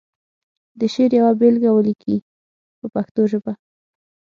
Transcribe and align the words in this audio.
د 0.79 0.81
شعر 0.93 1.11
یوه 1.19 1.31
بېلګه 1.39 1.69
ولیکي 1.73 2.15
په 2.79 2.85
پښتو 2.95 3.21
ژبه. 3.31 3.53